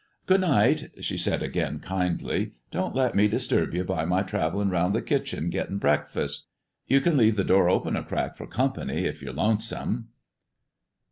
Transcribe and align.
"Good 0.25 0.41
night," 0.41 0.89
she 1.01 1.15
said 1.15 1.43
again, 1.43 1.77
kindly. 1.79 2.53
"Don't 2.71 2.95
let 2.95 3.13
me 3.13 3.27
disturb 3.27 3.75
ye 3.75 3.83
by 3.83 4.03
my 4.03 4.23
travelin' 4.23 4.71
round 4.71 4.95
the 4.95 5.01
kitchen 5.03 5.51
gettin' 5.51 5.77
breakfast. 5.77 6.47
You 6.87 7.01
can 7.01 7.17
leave 7.17 7.35
the 7.35 7.43
door 7.43 7.69
open 7.69 7.95
a 7.95 8.01
crack 8.01 8.35
for 8.35 8.47
company, 8.47 9.05
if 9.05 9.21
you're 9.21 9.31
lonesome." 9.31 10.07